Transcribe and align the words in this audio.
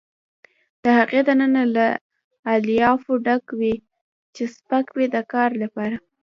د 0.83 0.85
هغې 0.99 1.21
دننه 1.27 1.63
له 1.75 1.87
الیافو 2.53 3.11
ډک 3.25 3.45
وي 3.59 3.75
چې 4.35 4.43
سپک 4.55 4.85
وي 4.95 5.07
د 5.15 5.17
کار 5.33 5.49
لپاره. 5.63 5.97